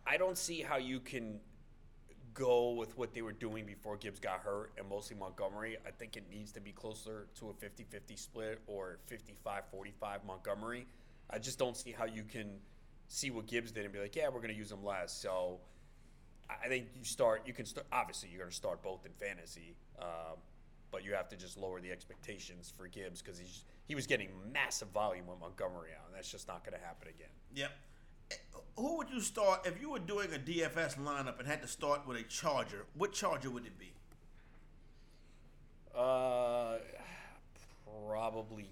[0.06, 1.40] I don't see how you can
[2.34, 5.78] go with what they were doing before Gibbs got hurt and mostly Montgomery.
[5.88, 10.26] I think it needs to be closer to a 50 50 split or 55 45
[10.26, 10.86] Montgomery.
[11.30, 12.60] I just don't see how you can
[13.08, 15.14] see what Gibbs did and be like, yeah, we're going to use him less.
[15.14, 15.62] So
[16.50, 19.76] I think you start, you can start, obviously, you're going to start both in fantasy.
[20.00, 20.38] Um,
[20.92, 24.30] but you have to just lower the expectations for Gibbs because he's he was getting
[24.52, 27.30] massive volume with Montgomery out, and that's just not going to happen again.
[27.56, 27.72] Yep.
[28.32, 28.36] Eh,
[28.76, 32.06] Who would you start if you were doing a DFS lineup and had to start
[32.08, 32.86] with a Charger?
[32.96, 33.94] What Charger would it be?
[35.96, 36.78] Uh,
[38.06, 38.70] probably.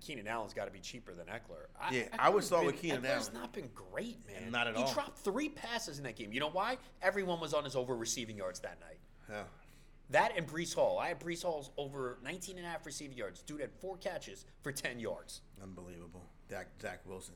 [0.00, 1.66] Keenan Allen's got to be cheaper than Ekeler.
[1.80, 3.40] I, Yeah, I would start with Keenan Ekeler's Allen.
[3.40, 4.50] not been great, man.
[4.50, 4.88] Not at he all.
[4.88, 6.32] He dropped three passes in that game.
[6.32, 6.78] You know why?
[7.02, 8.98] Everyone was on his over receiving yards that night.
[9.30, 9.42] Yeah.
[10.10, 10.98] That and Breece Hall.
[10.98, 13.42] I had Breece Hall's over 19 and a half receiving yards.
[13.42, 15.40] Dude had four catches for 10 yards.
[15.62, 16.22] Unbelievable.
[16.48, 17.34] Dak, Dak Wilson.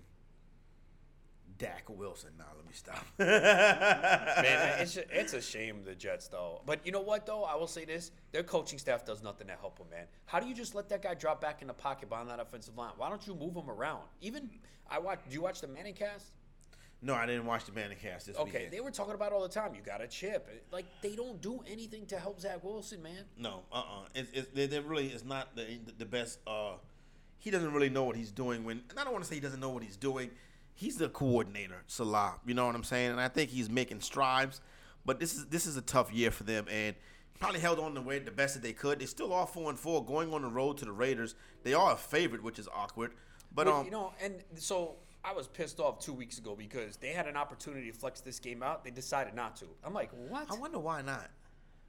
[1.59, 2.31] Dak Wilson.
[2.39, 3.05] Nah, let me stop.
[3.19, 6.63] Man, it's a, it's a shame the Jets though.
[6.65, 7.45] But you know what though?
[7.45, 10.07] I will say this: their coaching staff does nothing to help them, man.
[10.27, 12.77] How do you just let that guy drop back in the pocket behind that offensive
[12.77, 12.93] line?
[12.97, 14.03] Why don't you move him around?
[14.21, 14.49] Even
[14.91, 15.21] I watch.
[15.29, 16.27] Do you watch the Manning cast?
[17.01, 18.73] no, I didn't watch the Manning cast this Okay, weekend.
[18.73, 19.73] they were talking about it all the time.
[19.75, 20.49] You got a chip.
[20.73, 23.25] Like they don't do anything to help Zach Wilson, man.
[23.37, 23.83] No, uh, uh
[24.15, 26.39] It's, it's they, they really is not the the best.
[26.47, 26.73] Uh,
[27.41, 28.65] he doesn't really know what he's doing.
[28.65, 30.31] When and I don't want to say he doesn't know what he's doing.
[30.79, 32.37] He's the coordinator, Salah.
[32.47, 33.11] You know what I'm saying?
[33.11, 34.61] And I think he's making strides.
[35.05, 36.95] But this is this is a tough year for them, and
[37.41, 39.01] probably held on the way the best that they could.
[39.01, 41.35] They still are four and four, going on the road to the Raiders.
[41.65, 43.15] They are a favorite, which is awkward.
[43.53, 46.97] But Well, um, you know, and so I was pissed off two weeks ago because
[46.97, 48.85] they had an opportunity to flex this game out.
[48.85, 49.67] They decided not to.
[49.83, 50.47] I'm like, what?
[50.49, 51.29] I wonder why not.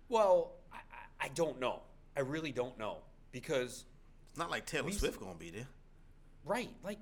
[0.07, 1.81] Well, I, I, I don't know.
[2.17, 2.97] I really don't know
[3.31, 3.85] because
[4.29, 5.67] It's not like Taylor Swift gonna be there.
[6.43, 6.71] Right.
[6.83, 7.01] Like,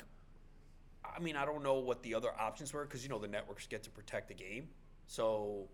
[1.18, 3.66] I mean, I don't know what the other options were because, you know, the networks
[3.66, 4.68] get to protect the game.
[5.08, 5.68] So,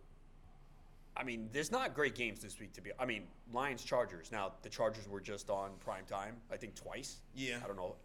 [1.18, 2.92] I mean, there's not great games this week to be.
[2.98, 4.32] I mean, Lions Chargers.
[4.32, 7.18] Now, the Chargers were just on prime time, I think twice.
[7.36, 7.58] Yeah.
[7.64, 7.96] I don't know.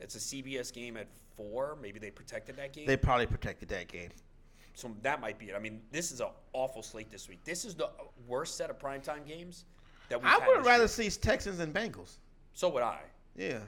[0.00, 1.06] It's a CBS game at
[1.36, 1.78] four.
[1.80, 2.86] Maybe they protected that game.
[2.86, 4.10] They probably protected that game.
[4.74, 5.54] so that might be it.
[5.56, 7.44] I mean, this is an awful slate this week.
[7.44, 7.90] This is the
[8.26, 9.64] worst set of primetime games
[10.08, 10.88] that we've I would rather year.
[10.88, 12.16] see Texans and Bengals.
[12.54, 13.00] So would I.
[13.36, 13.58] Yeah,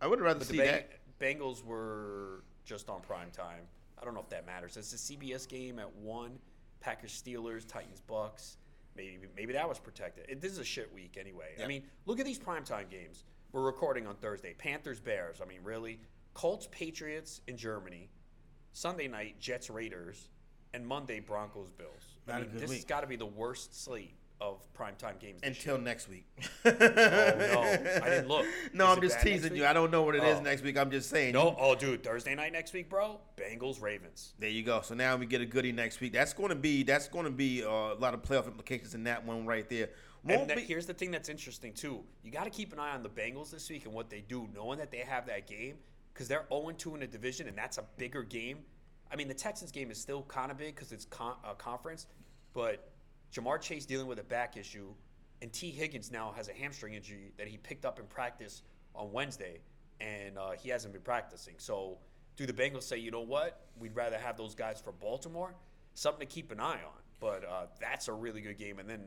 [0.00, 1.18] I would rather But see the Bang- that.
[1.20, 3.62] Bengals were just on prime time.
[4.00, 4.76] I don't know if that matters.
[4.76, 6.38] It's a CBS game at one.
[6.80, 8.58] Packers Steelers, Titans Bucks.
[8.94, 10.26] maybe maybe that was protected.
[10.28, 11.56] It, this is a shit week anyway.
[11.62, 13.24] I mean, look at these primetime games.
[13.50, 14.54] We're recording on Thursday.
[14.56, 15.40] Panthers Bears.
[15.42, 15.98] I mean, really?
[16.34, 18.10] Colts Patriots in Germany.
[18.72, 20.28] Sunday night Jets Raiders,
[20.74, 22.18] and Monday Broncos Bills.
[22.28, 25.40] I Not a mean, this has got to be the worst slate of primetime games.
[25.42, 25.84] Until year.
[25.84, 26.24] next week.
[26.64, 28.46] Oh no, I didn't look.
[28.72, 29.66] No, Is I'm just teasing you.
[29.66, 30.42] I don't know what it is Oh.
[30.42, 30.78] next week.
[30.78, 31.32] I'm just saying.
[31.34, 33.20] No, oh dude, Thursday night next week, bro.
[33.36, 34.34] Bengals Ravens.
[34.38, 34.80] There you go.
[34.82, 36.12] So now we get a goodie next week.
[36.12, 39.04] That's going to be that's going to be uh, a lot of playoff implications in
[39.04, 39.90] that one right there.
[40.24, 42.04] Won't And that, be, here's the thing that's interesting too.
[42.22, 44.48] You got to keep an eye on the Bengals this week and what they do,
[44.54, 45.76] knowing that they have that game
[46.12, 48.58] because they're 0 2 in the division, and that's a bigger game.
[49.10, 52.06] I mean, the Texans game is still kind of big because it's con- a conference,
[52.52, 52.90] but
[53.32, 54.92] Ja'Marr Chase dealing with a back issue,
[55.42, 58.62] and Tee Higgins now has a hamstring injury that he picked up in practice
[58.94, 59.60] on Wednesday,
[60.00, 61.54] and uh, he hasn't been practicing.
[61.58, 61.98] So,
[62.36, 65.54] do the Bengals say, you know what, we'd rather have those guys for Baltimore?
[65.94, 67.02] Something to keep an eye on.
[67.20, 68.78] But uh, that's a really good game.
[68.78, 69.00] And then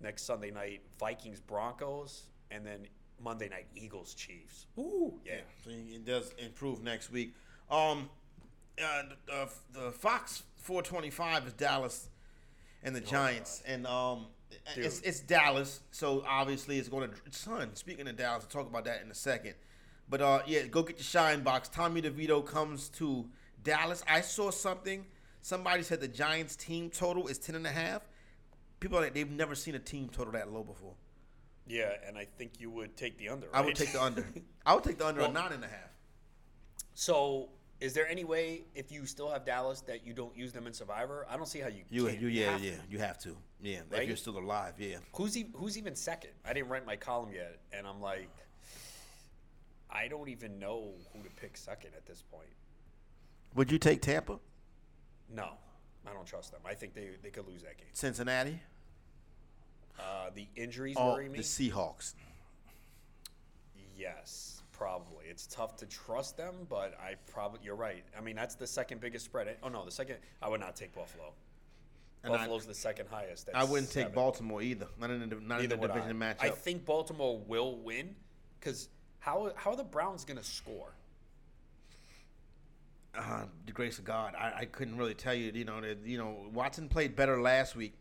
[0.00, 2.86] next Sunday night, Vikings Broncos, and then
[3.22, 4.66] Monday night Eagles Chiefs.
[4.78, 5.40] Ooh, yeah.
[5.64, 7.34] So it does improve next week.
[7.70, 8.10] Um,
[8.82, 12.08] uh, the, uh, the Fox 425 is Dallas
[12.84, 14.26] and the Giants, and um,
[14.76, 15.08] it's Dude.
[15.08, 15.80] it's Dallas.
[15.90, 17.16] So obviously it's going to.
[17.30, 19.54] Son, speaking of Dallas, I'll talk about that in a second.
[20.08, 21.68] But uh, yeah, go get your shine box.
[21.68, 23.26] Tommy DeVito comes to
[23.62, 24.04] Dallas.
[24.08, 25.04] I saw something.
[25.40, 28.02] Somebody said the Giants team total is ten and a half.
[28.80, 30.94] People are like they've never seen a team total that low before.
[31.66, 33.46] Yeah, and I think you would take the under.
[33.54, 34.26] I would take the under.
[34.66, 35.90] I would take the under Well- nine and a half.
[36.92, 37.48] so,
[37.80, 40.72] is there any way if you still have Dallas that you don't use them in
[40.72, 41.26] Survivor?
[41.28, 41.82] I don't see how you.
[41.90, 42.66] You, you, yeah, have to.
[42.66, 43.80] yeah, you have to, yeah.
[43.92, 44.96] If you're still alive, yeah.
[45.14, 46.30] Who's even, who's even second?
[46.44, 48.28] I didn't write my column yet, and I'm like,
[49.90, 52.48] I don't even know who to pick second at this point.
[53.54, 54.38] Would you take Tampa,
[55.32, 55.50] No,
[56.06, 56.60] I don't trust them.
[56.66, 57.86] I think they they could lose that game.
[57.92, 58.60] Cincinnati,
[59.98, 61.38] Uh, the injuries or worry me.
[61.38, 62.14] the Seahawks?
[63.96, 65.26] Yes, probably.
[65.28, 68.04] It's tough to trust them, but I probably you're right.
[68.16, 69.56] I mean, that's the second biggest spread.
[69.62, 70.16] Oh no, the second.
[70.42, 71.32] I would not take Buffalo.
[72.22, 73.48] And I- Buffalo's the second highest.
[73.54, 74.12] I wouldn't take.
[74.14, 74.86] Baltimore either.
[74.98, 75.94] Not in the not Neither in the would I.
[75.94, 76.36] division matchup.
[76.40, 78.14] I think Baltimore will win
[78.58, 80.92] because how how are the Browns going to score?
[83.16, 85.52] uh, the grace of God, I, I couldn't really tell you.
[85.54, 87.94] You know, that you know Watson played better last week,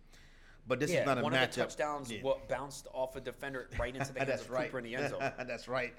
[0.67, 1.43] but this is not a one matchup.
[1.43, 2.21] of the touchdowns Yeah.
[2.23, 4.65] what bounced off a defender right into the hands of right.
[4.65, 5.31] Cooper in the end zone.
[5.47, 5.93] That's right.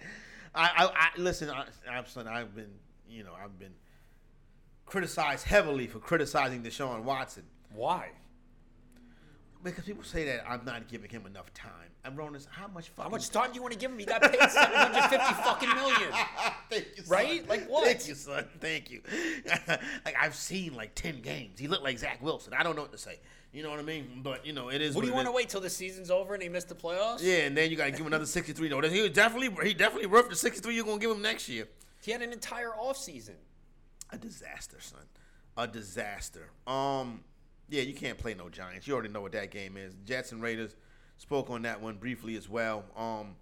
[0.55, 1.51] I, I, I listen.
[1.51, 2.71] I, son, I've been,
[3.09, 3.75] you know, I've been
[4.87, 8.11] criticized heavily for criticizing Deshaun Watson Why?
[9.63, 11.94] because people say that I'm not giving him enough time.
[12.05, 12.47] I'm Ronis.
[12.51, 13.99] How much fucking How much time do you want to give him?
[13.99, 16.11] He got paid seven hundred fifty fucking million.
[16.71, 17.17] Thank you, son.
[17.17, 17.49] Right?
[17.49, 17.85] Like what?
[17.85, 18.45] Thank you, son.
[18.61, 19.01] Thank you.
[20.05, 21.59] like I've seen like ten games.
[21.59, 22.53] He looked like Zach Wilson.
[22.53, 23.21] I don't know what to say.
[23.55, 24.21] You know what I mean?
[24.23, 24.95] But you know, it is.
[24.95, 27.21] What do you want to wait till the season's over and he missed the playoffs?
[27.23, 28.69] Yeah, and then you got to give him another sixty-three.
[28.69, 30.75] No, he was definitely he definitely worth the sixty-three.
[30.75, 31.69] You're gonna give him next year.
[32.03, 33.37] He had an entire offseason.
[34.11, 35.01] A disaster, son.
[35.57, 36.51] A disaster.
[36.67, 37.25] Um,
[37.71, 38.87] yeah, you can't play no Giants.
[38.87, 39.95] You already know what that game is.
[40.05, 40.77] Jets and Raiders
[41.25, 42.85] spoke on that one briefly as well.
[42.95, 43.35] Um,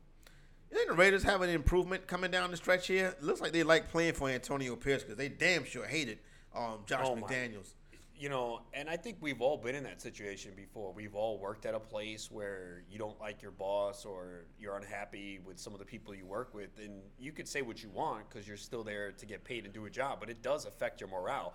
[0.70, 3.08] you think the Raiders have an improvement coming down the stretch here?
[3.18, 6.18] It looks like they like playing for Antonio Pierce because they damn sure hated
[6.54, 7.26] um, Josh Oh, my.
[7.26, 7.74] McDaniels.
[8.16, 10.92] You know, and I think we've all been in that situation before.
[10.92, 15.40] We've all worked at a place where you don't like your boss or you're unhappy
[15.44, 16.78] with some of the people you work with.
[16.78, 19.74] And you could say what you want because you're still there to get paid and
[19.74, 21.54] do a job, but it does affect your morale.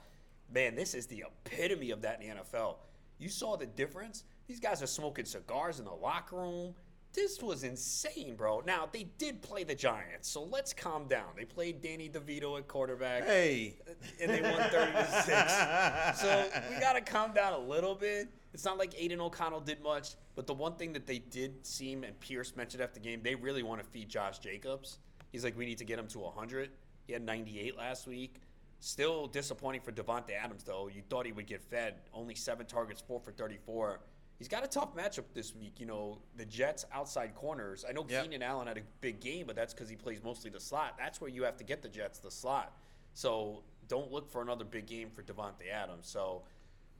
[0.53, 2.75] Man, this is the epitome of that in the NFL.
[3.17, 4.25] You saw the difference?
[4.47, 6.73] These guys are smoking cigars in the locker room.
[7.13, 8.61] This was insane, bro.
[8.65, 11.29] Now, they did play the Giants, so let's calm down.
[11.35, 13.79] They played Danny DeVito at quarterback Hey,
[14.21, 16.21] and they won 30 to 6.
[16.21, 18.29] So we got to calm down a little bit.
[18.53, 22.03] It's not like Aidan O'Connell did much, but the one thing that they did seem,
[22.03, 24.99] and Pierce mentioned after the game, they really want to feed Josh Jacobs.
[25.31, 26.69] He's like, we need to get him to 100.
[27.05, 28.41] He had 98 last week.
[28.79, 30.87] Still disappointing for Davante Adams, though.
[30.87, 31.95] You thought he would get fed.
[32.13, 33.99] Only seven targets, four for 34.
[34.37, 35.79] He's got a tough matchup this week.
[35.79, 37.83] You know, the Jets outside corners.
[37.87, 38.23] I know Yep.
[38.23, 40.95] Keenan Allen had a big game, but that's because he plays mostly the slot.
[40.97, 42.77] That's where you have to get the Jets, the slot.
[43.13, 46.07] So don't look for another big game for Davante Adams.
[46.07, 46.43] So,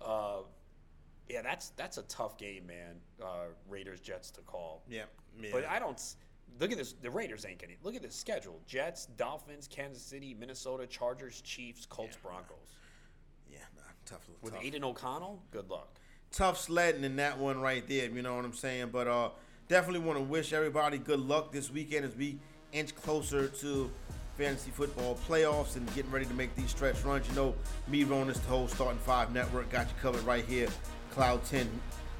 [0.01, 0.39] uh,
[1.29, 2.95] yeah, that's that's a tough game, man.
[3.21, 4.83] Uh, Raiders Jets to call.
[4.89, 5.03] yeah,
[5.39, 5.49] yeah.
[5.51, 6.01] But I don't
[6.59, 6.93] look at this.
[6.93, 7.75] The Raiders ain't getting.
[7.83, 12.57] Look at this schedule: Jets, Dolphins, Kansas City, Minnesota, Chargers, Chiefs, Colts, Broncos.
[13.51, 14.27] yeah, nah, tough.
[14.41, 14.63] With tough.
[14.63, 15.99] Aidan O'Connell, good luck.
[16.37, 18.07] Tough sledding in that one right there.
[18.07, 18.89] You know what I'm saying?
[18.91, 19.29] But uh,
[19.69, 22.37] definitely want to wish everybody good luck this weekend as we
[22.71, 23.89] inch closer to
[24.37, 27.27] fantasy football playoffs and getting ready to make these stretch runs.
[27.27, 27.55] You know,
[27.87, 30.67] me, Ronis, the whole Starting Five Network, got you covered right here.
[31.09, 31.67] Cloud 10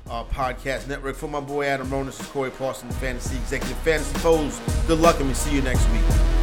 [0.09, 1.15] uh, Podcast Network.
[1.15, 4.59] For my boy Adam Ronis, is Corey Parson, Fantasy Executive Fantasy Foes.
[4.88, 6.36] Good luck and we see you next week.